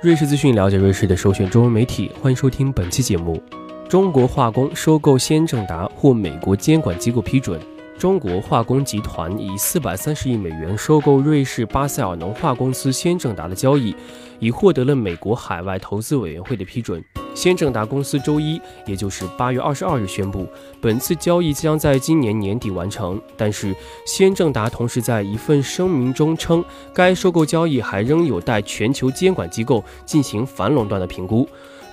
[0.00, 3.42] 瑞士资讯，了解瑞士的首选中文媒体，欢迎收听本期节目。
[3.88, 7.60] 中国化工收购先正达获美国监管机构批准。
[7.98, 13.92] 中国化工集团以四百三十亿美元收购瑞士巴塞尔农化公司先正达的交易，
[14.38, 17.02] 已获得了美国海外投资委员会的批准。
[17.34, 20.46] 先正达公司周一，也就是八月二十二日宣布，
[20.80, 23.20] 本次交易将在今年年底完成。
[23.36, 23.74] 但是，
[24.04, 31.48] 先正达同时在一份声明中称，该收购交易还仍有待全球监管机构进行反垄断的评估。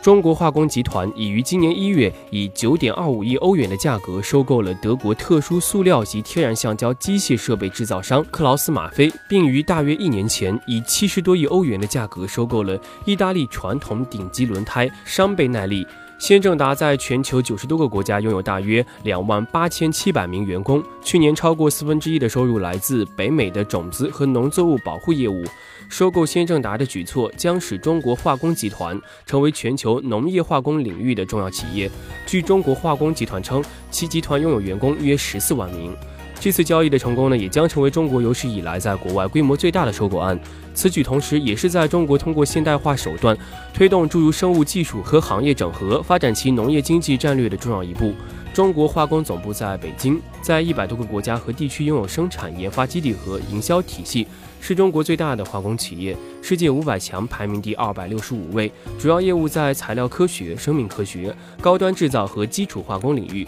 [0.06, 15.88] 中国化工集团已于今年一月以九点二五亿欧元的价格收购了德国特殊塑料及天然橡胶机械设备制造商克劳斯马菲，并于大约一年前以七十多亿欧元的价格收购了意大利传统顶级轮胎商贝耐力。
[16.18, 25.44] 先正达在全球九十多个国家拥有大约两万八千七百名员工，去年超过四分之一的收入来自北美的种子和农作物保护业务。
[25.88, 31.92] 收购先正达的举措将使中国化工集团成为全球农业化工领域的重要企业。
[32.26, 35.96] 据中国化工集团称，其集团拥有员工约十四万名。
[36.40, 40.40] 这次交易的成功呢，也将成为中国有史以来在国外规模最大的收购案。
[40.74, 43.36] 此举同时也是在中国通过现代化手段
[43.74, 48.14] 推动诸如生物技术和行业整合，发展其农业经济战略的重要一步。
[48.54, 54.28] 中国化工总部在北京，在一百多个国家和地区拥有生产研发基地和营销体系。
[54.62, 63.48] 是中国最大的化工企业，世界五百强排名第二百六十五位，主要业务在材料科学、生命科学、高端制造和基础化工领域。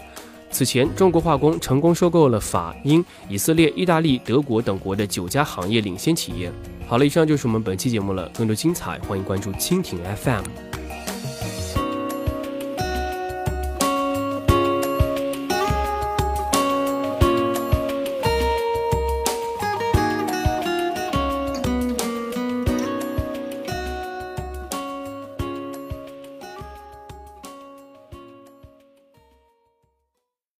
[0.50, 6.50] 此前，中国化工成功收购了法、英、以色列、意大利、德国等国的九家行业领先企业。
[6.86, 10.67] 好了，以上就是我们本期节目了，更多精彩，欢迎关注蜻蜓 FM。